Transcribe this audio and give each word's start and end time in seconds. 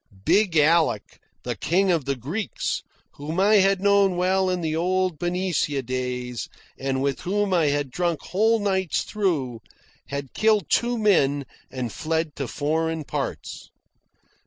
Big 0.25 0.57
Alec, 0.57 1.19
the 1.43 1.55
King 1.55 1.91
of 1.91 2.05
the 2.05 2.15
Greeks, 2.15 2.81
whom 3.17 3.39
I 3.39 3.57
had 3.57 3.79
known 3.79 4.15
well 4.17 4.49
in 4.49 4.61
the 4.61 4.75
old 4.75 5.19
Benicia 5.19 5.83
days, 5.83 6.49
and 6.75 7.03
with 7.03 7.19
whom 7.21 7.53
I 7.53 7.67
had 7.67 7.91
drunk 7.91 8.19
whole 8.23 8.57
nights 8.59 9.03
through, 9.03 9.61
had 10.07 10.33
killed 10.33 10.65
two 10.71 10.97
men 10.97 11.45
and 11.69 11.93
fled 11.93 12.35
to 12.37 12.47
foreign 12.47 13.03
parts. 13.03 13.69